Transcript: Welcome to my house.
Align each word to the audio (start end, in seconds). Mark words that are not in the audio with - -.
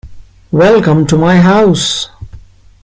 Welcome 0.51 1.05
to 1.05 1.15
my 1.15 1.37
house. 1.39 2.09